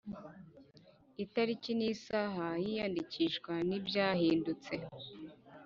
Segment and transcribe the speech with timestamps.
[1.23, 4.73] itariki n isaha y iyandikishwa ry ibyahindutse